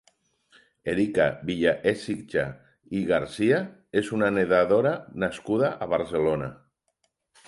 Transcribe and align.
Erika 0.93 1.25
Villaécija 1.49 2.45
i 2.99 3.01
García 3.11 3.59
és 4.01 4.09
una 4.21 4.31
nedadora 4.39 4.95
nascuda 5.25 5.71
a 5.87 5.89
Barcelona. 5.93 6.49